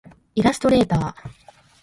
[0.33, 1.15] イラストレーター